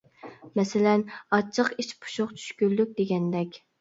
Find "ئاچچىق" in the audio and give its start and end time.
1.37-1.69